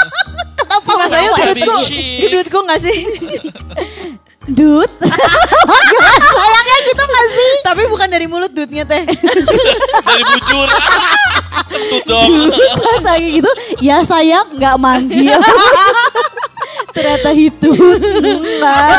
[0.58, 1.74] Kenapa Mas Ayu gendutku,
[2.18, 2.98] gendutku gak sih?
[4.48, 4.90] Dut.
[6.34, 7.52] Sayangnya gitu gak sih?
[7.62, 9.04] Tapi bukan dari mulut dutnya teh.
[10.06, 10.66] Dari bujur
[11.70, 12.30] Kentut dong.
[12.76, 15.38] Pas lagi gitu, ya sayang nggak manggil.
[16.94, 17.70] Ternyata itu
[18.20, 18.90] enggak.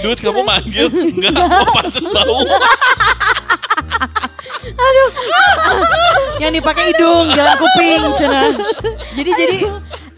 [0.00, 2.40] Duit kamu manggil enggak oh, pantas bau.
[6.40, 8.42] Yang dipakai hidung, jalan kuping, cina.
[9.14, 9.58] Jadi jadi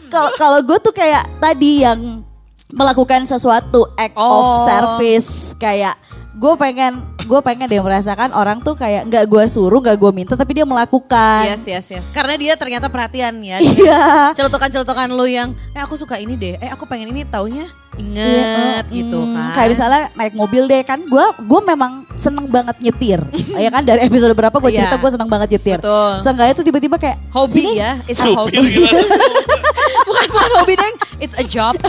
[0.06, 2.22] Kalau kalau gue tuh kayak tadi yang
[2.70, 4.62] melakukan sesuatu act of Oh.
[4.62, 5.98] service kayak
[6.38, 10.34] gue pengen gue pengen deh merasakan orang tuh kayak nggak gue suruh nggak gue minta
[10.38, 12.06] tapi dia melakukan yes yes yes.
[12.14, 13.58] Karena dia ternyata perhatian ya.
[13.66, 16.54] iya Celutukan-celutukan lu yang eh aku suka ini deh.
[16.62, 19.52] Eh aku pengen ini taunya inget Iya, gitu mm, kan.
[19.56, 23.20] Kayak misalnya naik mobil deh kan, gue gue memang seneng banget nyetir.
[23.64, 25.02] ya kan dari episode berapa gue cerita Iya.
[25.02, 25.78] gue seneng banget nyetir.
[25.80, 26.12] Betul.
[26.20, 27.92] Seenggaknya tuh tiba-tiba kayak hobi "Sini." ya.
[28.04, 28.60] It's a hobby.
[30.08, 30.94] bukan bukan hobi deng.
[31.18, 31.80] It's a job.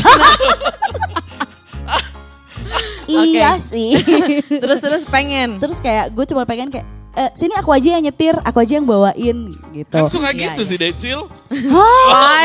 [3.07, 3.97] Iya sih.
[4.61, 5.57] terus terus pengen.
[5.63, 6.85] Terus kayak gue cuma pengen kayak
[7.17, 9.37] "Eh, sini aku aja yang nyetir, aku aja yang bawain
[9.73, 9.89] gitu.
[9.89, 10.69] Kan suka Iya, gitu iya.
[10.69, 11.19] si Decil.
[11.49, 12.37] Hah?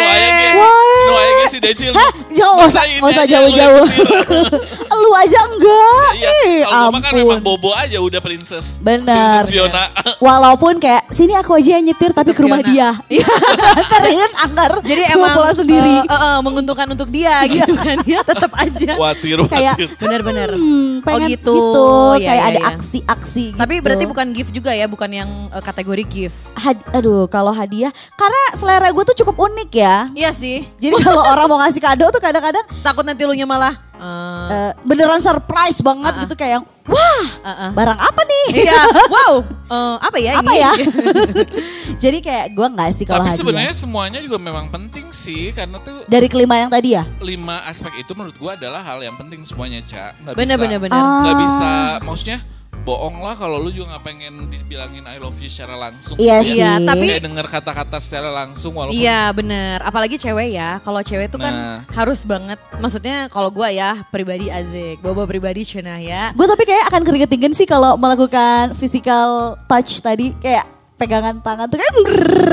[1.04, 1.44] Nu aya ge.
[1.46, 1.92] Si Decil.
[1.92, 2.10] Hah?
[2.32, 3.84] Usah, Masa aja lu jauh-jauh.
[5.02, 6.08] Lu aja enggak.
[6.14, 7.58] Iya, Ih, kalau gua mah kan memang ampun.
[7.58, 8.78] bobo aja udah princess.
[8.78, 9.42] Benar.
[9.42, 9.84] Princess Fiona.
[10.24, 12.94] Walaupun kayak sini aku aja yang nyetir tapi ke rumah dia.
[13.10, 13.82] Fiona.
[13.84, 14.72] Keren anggar.
[14.80, 15.94] Jadi emang pulang sendiri.
[15.98, 18.92] eh, eh, eh, menguntungkan untuk dia gitu kan ya tetap aja.
[18.94, 19.88] Watir, Kayak, watir.
[19.98, 20.50] Bener-bener.
[20.54, 21.52] Hmm, pengen oh gitu.
[21.52, 22.70] gitu, Ya, kayak ya, ada ya.
[22.70, 23.58] aksi-aksi gitu.
[23.58, 26.36] Tapi berarti bukan gift juga ya, bukan yang eh, kategori gift.
[26.54, 29.96] Had- aduh kalau hadiah karena selera gue tuh cukup unik ya.
[30.12, 30.68] Iya sih.
[30.76, 34.70] Jadi kalau orang mau ngasih kado tuh kadang-kadang Takut nanti lu nya malah eh, eh,
[34.82, 37.70] beneran surprise banget gitu kayak yang wah eh, eh.
[37.72, 38.46] barang apa nih?
[38.62, 38.80] Iya,
[39.14, 39.32] wow.
[39.68, 40.60] eh, apa ya apa ini?
[40.60, 40.72] ya?
[42.02, 43.40] Jadi kayak gue nggak sih kalau Tapi hadiah.
[43.40, 47.06] sebenarnya semuanya juga memang penting sih karena tuh Dari kelima yang tadi ya?
[47.20, 50.12] lima aspek itu menurut gua adalah hal yang penting semuanya, Ca.
[50.18, 50.98] Nggak Bener bisa, bener bener.
[50.98, 51.70] Nggak bisa
[52.02, 52.38] maksudnya
[52.82, 56.16] bohong lah kalau lu juga nggak pengen dibilangin I love you secara langsung.
[56.16, 56.58] Iya gitu sih.
[56.58, 56.74] ya.
[56.74, 60.78] Iya, tapi Kayak denger kata-kata secara langsung walaupun Iya bener, apalagi cewek ya.
[60.78, 61.78] Kalau cewek tuh kan Nah.
[61.88, 62.58] harus banget.
[62.74, 66.22] Maksudnya kalau gua ya pribadi Azik, Bobo pribadi Cenah ya.
[66.32, 71.76] Gue tapi kayak akan keringet-dingin sih kalau melakukan physical touch tadi kayak pegangan tangan tuh
[71.76, 71.94] kayak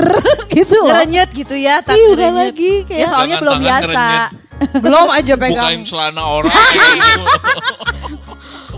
[0.56, 0.90] gitu loh.
[0.92, 1.98] Ngerenyet gitu ya, Ih, bukan
[2.30, 2.38] ngerenyet.
[2.48, 3.82] lagi, Ya kayak- soalnya Pegangan belum biasa.
[3.82, 4.30] ngerenyet.
[4.76, 5.56] belum aja pegang.
[5.56, 7.22] bukain celana orang gitu.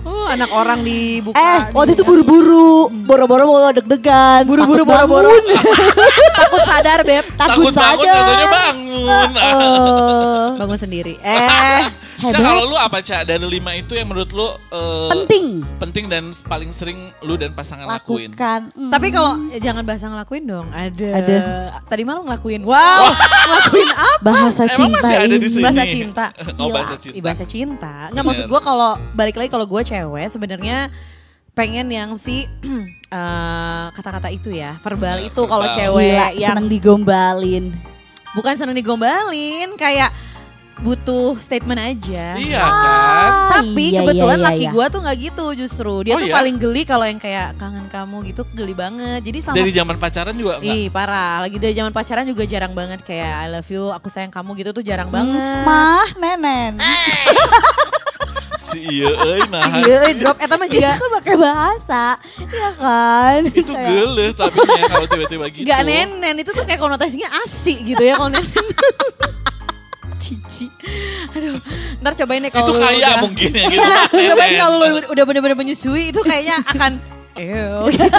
[0.02, 1.38] Oh, anak orang dibuka.
[1.38, 5.30] Eh, waktu itu di- buru-buru, boro-boro mau deg-degan, Buru-buru boro-boro.
[5.30, 7.24] Takut sadar, Beb.
[7.38, 9.30] takut Takut bangun bangun.
[9.32, 11.14] Eh, Bangun sendiri.
[12.22, 12.46] Eh, Ca, hebat.
[12.46, 16.70] kalau lu apa Ca dari lima itu yang menurut lu eh, penting penting dan paling
[16.70, 18.30] sering lu dan pasangan lakuin?
[18.30, 18.70] lakukan.
[18.70, 18.94] Hmm.
[18.94, 20.66] tapi kalau eh, jangan bahasa ngelakuin dong.
[20.70, 21.08] Ada.
[21.18, 21.38] Ada.
[21.82, 22.62] Tadi malam ngelakuin.
[22.62, 24.22] Wow, ngelakuin apa?
[24.22, 25.48] bahasa cinta Emang masih ada di ini.
[25.50, 25.64] sini?
[25.66, 26.26] Bahasa cinta.
[26.38, 27.16] oh, Gila, bahasa cinta.
[27.18, 27.94] ih, bahasa cinta.
[28.14, 28.52] Nggak maksud Bener.
[28.54, 30.76] gue kalau balik lagi kalau gue cewek sebenarnya
[31.52, 32.48] pengen yang si
[33.12, 37.64] eh, kata-kata itu ya verbal Ya, itu kalau cewek Gila, yang seneng digombalin.
[38.32, 40.08] bukan seneng digombalin kayak
[40.82, 42.34] butuh statement aja.
[42.34, 43.30] Iya kan?
[43.54, 44.72] Tapi iya, kebetulan iya, laki iya.
[44.72, 45.94] gue tuh nggak gitu justru.
[46.02, 46.34] Dia Oh, tuh iya?
[46.34, 49.22] paling geli kalau yang kayak kangen kamu gitu geli banget.
[49.22, 50.74] Jadi selama Dari zaman pacaran juga enggak?
[50.74, 54.32] Ih parah, lagi dari zaman pacaran juga jarang banget kayak I love you, aku sayang
[54.32, 55.62] kamu gitu tuh jarang Hmm, banget.
[55.62, 56.72] Mah, nenen.
[58.72, 59.68] Si iya euy nah.
[59.78, 62.04] Iya, eh, drop eta mah juga Itu kan pakai bahasa,
[62.40, 63.40] ya kan?
[63.52, 65.66] Itu Kayak- geuleuh tapi kalau tiba-tiba gitu.
[65.66, 68.66] Gak nenen itu tuh kayak konotasinya asik gitu ya kalau nenen.
[70.22, 70.70] Cici.
[71.32, 71.58] Aduh,
[71.98, 73.82] ntar cobain deh kalau Itu kaya udah- mungkin ya gitu.
[74.14, 76.92] Iya, cobain kalau lu udah bener-bener menyusui itu kayaknya akan
[77.32, 78.12] Ew, gitu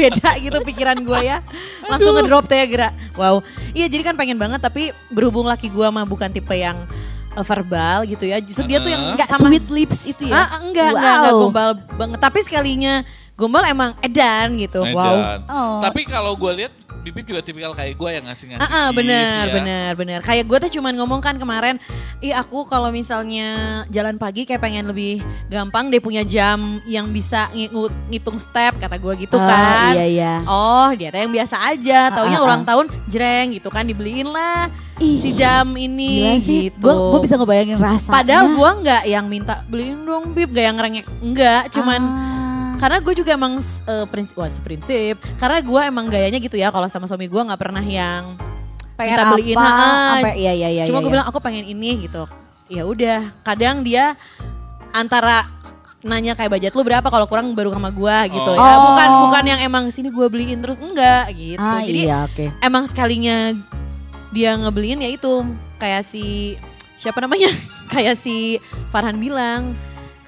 [0.00, 1.44] beda gitu pikiran gue ya
[1.84, 5.84] langsung ngedrop tuh ya gerak wow iya jadi kan pengen banget tapi berhubung laki gue
[5.84, 6.88] mah bukan tipe yang
[7.42, 10.38] verbal gitu ya justru dia tuh yang Enggak sama sweet lips itu ya?
[10.38, 11.40] Ah, enggak, enggak, enggak Wow.
[11.44, 12.18] gombal banget.
[12.18, 12.94] Tapi sekalinya
[13.34, 14.82] gombal emang edan gitu.
[14.82, 15.14] Wow.
[15.14, 15.38] Edan.
[15.46, 15.78] Oh.
[15.80, 19.40] Tapi kalau gue lihat Bibip juga tipikal kayak gue yang ngasih-ngasih Ah, ah, gift, bener,
[19.40, 19.54] ya.
[19.54, 20.18] bener, bener.
[20.20, 21.78] Kayak gue tuh cuman ngomong kan kemarin,
[22.18, 23.48] ih aku kalau misalnya
[23.86, 28.76] jalan pagi kayak pengen lebih gampang deh punya jam yang bisa ng- ng- ngitung step,
[28.76, 29.92] kata gue gitu Ah, kan.
[29.94, 30.34] iya, iya.
[30.44, 34.66] Oh, dia tuh yang biasa aja, taunya ah, ulang tahun jreng gitu kan dibeliin lah
[34.98, 36.90] Ih, si jam ini Gila sih, gitu.
[36.90, 38.14] gue bisa ngebayangin rasanya.
[38.18, 42.74] Padahal gue nggak yang minta beliin dong bib, gak yang ngerengek, enggak, cuman Ah.
[42.78, 46.86] karena gue juga emang eh, prinsip, wah prinsip karena gue emang gayanya gitu ya kalau
[46.86, 48.38] sama suami gue nggak pernah yang
[48.94, 49.66] pengen minta apa, beliin, ah,
[50.14, 50.82] sampai iya iya iya.
[50.86, 51.14] cuma iya, gue iya.
[51.18, 52.22] bilang aku pengen ini gitu
[52.66, 54.14] ya udah kadang dia
[54.90, 55.46] antara
[56.00, 58.94] nanya kayak budget lu berapa kalau kurang baru sama gue gitu ya Oh.
[58.94, 62.46] bukan bukan yang emang sini gue beliin terus enggak gitu Ah, jadi iya oke.
[62.62, 63.58] emang sekalinya
[64.28, 65.32] dia ngebeliin ya itu
[65.76, 66.56] kayak si
[66.96, 67.48] siapa namanya
[67.92, 68.58] kayak si
[68.90, 69.72] Farhan bilang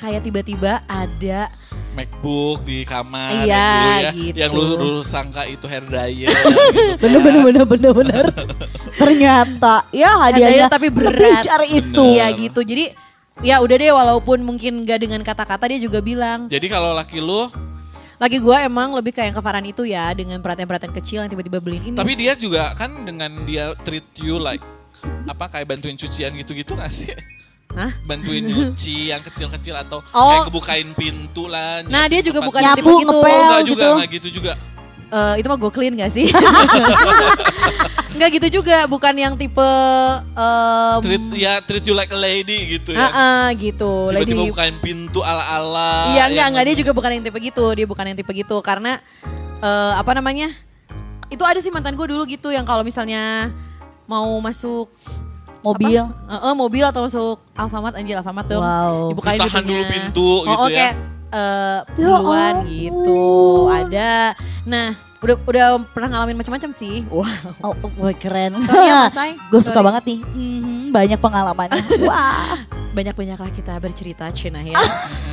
[0.01, 1.53] kayak tiba-tiba ada
[1.91, 4.37] MacBook di kamar Iya, yang dulu ya, gitu.
[4.39, 6.31] yang lu, lu sangka itu hair dryer.
[6.31, 7.03] gitu.
[7.03, 8.25] Bener bener bener bener bener.
[9.01, 11.43] Ternyata ya hadiahnya tapi berat.
[11.43, 12.05] cari itu.
[12.15, 12.63] Iya gitu.
[12.63, 12.95] Jadi
[13.43, 16.47] ya udah deh walaupun mungkin gak dengan kata-kata dia juga bilang.
[16.47, 17.51] Jadi kalau laki lu,
[18.21, 21.89] Lagi gue emang lebih kayak ke Farhan itu ya dengan perhatian-perhatian kecil yang tiba-tiba beliin
[21.89, 21.97] ini.
[21.97, 24.61] tapi dia juga kan dengan dia treat you like
[25.25, 27.09] apa kayak bantuin cucian gitu-gitu gak sih?
[27.73, 27.89] Hah?
[28.05, 30.37] Bantuin nyuci yang kecil-kecil atau Oh.
[30.37, 31.81] kayak kebukain pintu lah.
[31.83, 32.93] Nah dia juga bukan tipe gitu.
[32.93, 33.33] Oh, ngepel.
[33.33, 33.89] enggak juga, gitu.
[33.89, 34.53] enggak gitu juga.
[35.11, 36.27] Eh, itu mah gue clean gak sih?
[38.21, 39.65] Enggak gitu juga, bukan yang tipe
[40.37, 43.09] um, Treat ya treat you like a lady gitu ah, ya.
[43.09, 44.13] ah, gitu.
[44.13, 46.13] Tiba-tiba Lady bukain pintu ala-ala.
[46.13, 48.61] Iya enggak yang- enggak dia juga bukan yang tipe gitu, dia bukan yang tipe gitu
[48.61, 49.01] karena
[49.65, 50.53] eh, apa namanya?
[51.33, 53.49] Itu ada sih mantan gue dulu gitu yang kalau misalnya
[54.05, 54.93] mau masuk
[55.65, 56.05] Mobil.
[56.05, 56.29] apa?
[56.29, 58.61] Eh, eh, mobil atau masuk Alfamart anjir Alfamart dong.
[58.61, 59.17] Wow.
[59.17, 60.93] Dibukain Ditahan dulu pintu oh, gitu oh, ya.
[60.93, 60.93] eh,
[61.33, 62.69] Ya duluan ampun.
[62.69, 63.21] gitu.
[63.73, 64.37] Ada.
[64.69, 64.89] Nah,
[65.21, 67.05] udah udah pernah ngalamin macam-macam sih.
[67.07, 67.29] Wow.
[67.61, 68.57] Oh, oh, keren.
[68.85, 69.13] Iya.
[69.53, 69.87] Gue suka Sorry.
[69.87, 70.21] banget nih.
[70.25, 71.83] Mhm, banyak pengalamannya.
[72.09, 72.57] Wah.
[72.91, 74.75] banyak-banyaklah kita bercerita Cina ya.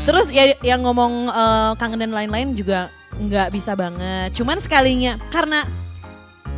[0.06, 4.30] Terus ya yang ngomong eh, kangen dan lain-lain juga nggak bisa banget.
[4.38, 5.66] Cuman sekalinya karena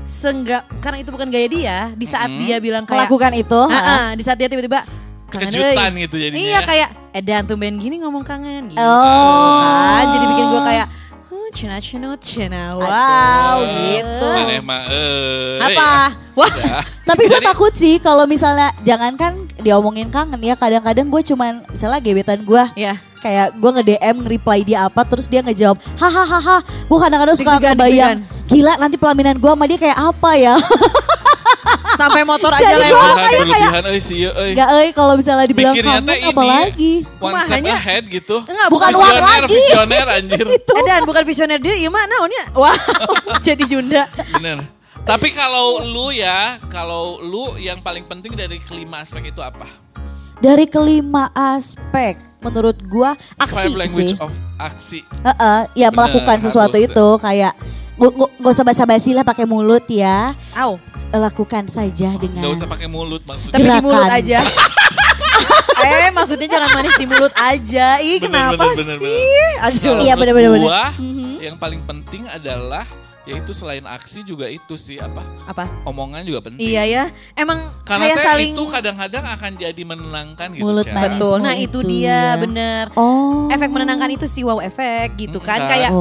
[0.10, 1.78] senggak karena itu bukan gaya dia.
[1.96, 2.44] Di saat Mm-mm.
[2.44, 3.62] dia bilang kayak Melakukan itu.
[3.70, 4.84] Ah, di saat dia tiba-tiba
[5.30, 6.62] kangen Kejutan euy." gitu jadinya Iya ya.
[6.66, 8.82] kayak eh dan tumben gini ngomong kangen gitu.
[8.82, 9.96] Oh.
[9.96, 10.88] Kan jadi bikin gue kayak
[11.50, 13.74] Cina Cina Cina wow Aduh.
[13.90, 14.28] gitu.
[14.30, 15.58] Maneh mah eh.
[15.60, 15.92] Apa?
[16.38, 16.80] Wah, Ya.
[17.04, 22.48] Tapi gue takut sih kalau misalnya jangankan diomongin kangen ya kadang-kadang gue cuman misalnya gebetan
[22.48, 22.96] gue ya.
[23.20, 28.24] kayak gue nge DM nge-reply dia apa terus dia ngejawab hahaha gue kadang-kadang suka kebayang
[28.48, 30.56] gila nanti pelaminan gue sama dia kayak apa ya
[31.92, 32.96] Sampai motor aja Jadi lewat.
[32.96, 34.52] gua- Berlebihan, kayak- euy sih euy.
[34.54, 37.74] Nggak eh kalau misalnya dibilang Mikirnya teh apa ini lagi one nya?
[37.74, 38.36] ahead gitu.
[38.42, 39.52] Enggak, Bukan visioner, lagi.
[39.52, 40.46] visioner anjir.
[40.78, 42.44] Eh dan bukan visioner dia, iya mah naonnya?
[42.52, 42.72] Wow,
[43.48, 44.08] jadi Junda.
[44.32, 44.64] Bener.
[45.02, 49.68] Tapi kalau lu ya, kalau lu yang paling penting dari kelima aspek itu apa?
[50.38, 55.00] dari kelima aspek menurut gue aksi Five language sih of aksi.
[55.20, 56.88] Heeh, ya Bener, melakukan sesuatu harus.
[56.88, 57.54] itu kayak
[57.98, 60.80] nggak nggak- nggak usah basa-basi lah pakai mulut ya Au,
[61.12, 63.54] lakukan saja Gak dengan usah pakai mulut maksudnya.
[63.54, 63.84] tapi di Gerakan.
[63.84, 64.40] mulut aja.
[65.82, 67.88] eh, maksudnya jangan manis di mulut aja.
[68.00, 69.50] Ih, Bener, kenapa bener, bener, sih?
[69.60, 69.80] Aduh.
[69.82, 71.32] Kalau Iya, menurut bener, bener, Mhm.
[71.40, 72.86] yang paling penting adalah
[73.26, 75.22] yaitu selain aksi juga itu sih apa?
[75.46, 75.70] Apa?
[75.84, 76.66] Omongan juga penting.
[76.66, 77.04] Iya ya.
[77.34, 80.66] Emang Karena kayak saling itu kadang-kadang akan jadi menenangkan gitu.
[80.66, 81.02] Mulut manis.
[81.14, 81.36] betul.
[81.38, 82.22] Nah, itu itu dia ya.
[82.36, 82.84] bener.
[82.96, 85.62] oh Efek menenangkan itu sih wow efek gitu kan.
[85.62, 85.94] Kayak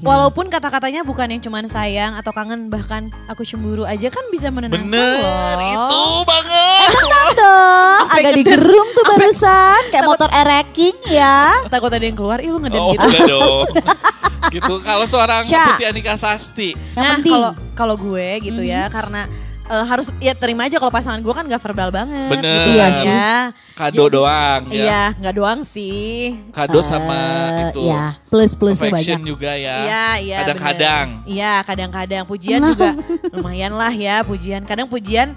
[0.00, 0.06] Oke.
[0.06, 4.80] walaupun kata-katanya bukan yang cuman sayang atau kangen bahkan aku cemburu aja kan bisa menenangkan
[4.82, 5.60] Bener, loh.
[5.60, 6.88] itu banget.
[7.30, 8.38] dong Sampai agak ngeden.
[8.40, 12.90] digerung tuh barusan kayak motor ereking ya Takut ada yang keluar, ih lu ngeden Oh,
[12.90, 13.04] gitu.
[13.06, 13.68] enggak dong.
[14.56, 14.74] gitu.
[14.80, 15.44] Kalau seorang.
[15.44, 19.28] Putih Anika Sasti, yang nah, kalau kalau gue gitu ya karena
[19.70, 22.50] eh, harus ya terima aja kalau pasangan gue kan gak verbal banget Bener.
[22.50, 23.08] gitu Iya kan sih.
[23.08, 23.32] ya.
[23.72, 24.76] kado Jadi- doang ya.
[24.76, 26.36] Iya, nggak doang sih.
[26.50, 27.82] Kado sama Eh, itu.
[27.86, 29.76] ya plus Affection banyak juga ya.
[29.80, 30.38] Iya, iya.
[30.42, 31.06] Kadang-kadang.
[31.24, 32.90] Iya, kadang-kadang pujian juga
[33.32, 34.62] lumayan lah ya pujian.
[34.62, 35.32] Kadang pujian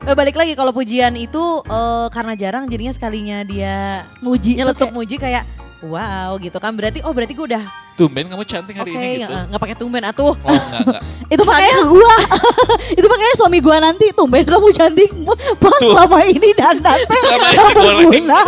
[0.00, 4.96] eh, balik lagi kalau pujian itu eh, karena jarang jadinya sekalinya dia muji nyeletuk kayak-
[4.96, 5.44] muji kayak
[5.82, 7.64] wow gitu kan berarti oh berarti gue udah
[8.02, 9.30] Tumben kamu cantik oke hari ini gitu.
[9.30, 10.34] nggak nggak pakai tumben atuh.
[10.34, 11.02] Oh enggak enggak.
[11.38, 12.14] itu makanya ke gua.
[12.98, 14.06] Itu makanya suami gua nanti.
[14.10, 15.10] Tumben kamu cantik.
[15.62, 15.94] Pas Tuh.
[15.94, 17.98] selama ini dan nanti Selama ini nggak goreng.
[18.10, 18.40] berguna.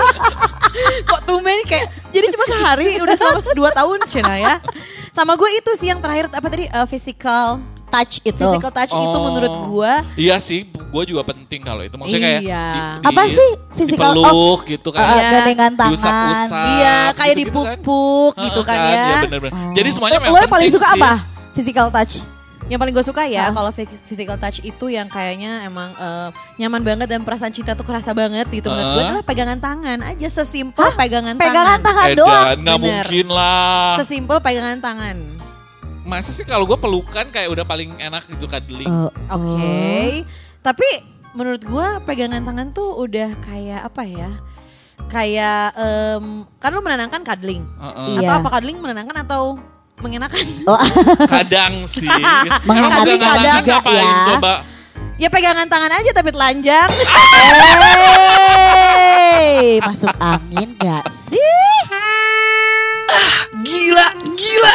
[1.06, 2.98] Kok tumben kayak jadi cuma sehari?
[2.98, 4.54] Udah selama dua tahun Cina ya?
[5.14, 6.66] Sama gue itu sih yang terakhir apa tadi?
[6.66, 7.62] Eh, physical
[7.94, 9.22] touch itu physical touch itu Oh.
[9.22, 11.94] menurut gue Iya sih, gue juga penting kalau itu.
[11.94, 12.66] Maksudnya kayak Iya.
[13.00, 14.10] Apa sih physical?
[14.12, 15.00] Dipeluk gitu kan.
[15.00, 15.30] Eh, Iya.
[15.32, 16.64] gandengan tangan Diusap-usap.
[16.72, 17.78] iya kayak gitu-gitu kan.
[17.78, 19.52] dipuk-puk gitu Heeh, kan ya Iya bener-bener.
[19.72, 20.96] Jadi semuanya lo memang yang paling suka sih.
[20.96, 21.12] apa
[21.52, 22.14] physical touch
[22.64, 26.80] Yang paling gue suka ya kalau phys- physical touch itu yang kayaknya emang eh, nyaman
[26.80, 30.88] banget dan perasaan cinta tuh kerasa banget gitu menurut gue adalah pegangan tangan aja sesimpel
[30.96, 34.00] pegangan, pegangan tangan Edan, doang nggak mungkin lah.
[34.00, 35.16] Sesimpel pegangan tangan.
[36.04, 38.88] Masa sih kalau gue pelukan kayak udah paling enak gitu cuddling.
[38.88, 40.22] Oh, Oke.
[40.60, 40.88] Tapi
[41.32, 44.30] menurut gue pegangan tangan tuh udah kayak apa ya?
[45.08, 47.64] Kayak em, kan lu menenangkan cuddling.
[47.64, 48.20] Heeh.
[48.20, 48.38] Atau Iya.
[48.38, 49.42] apa cuddling menenangkan atau
[49.98, 50.44] mengenakan?
[50.70, 50.80] oh.
[51.24, 52.08] Kadang sih.
[52.68, 53.26] Emang kadang juga
[53.80, 54.24] ngapain ya.
[54.36, 54.54] coba?
[55.14, 56.88] ya pegangan tangan aja tapi telanjang.
[59.34, 61.42] Hey, masuk angin gak sih?
[63.62, 64.74] Gila, gila,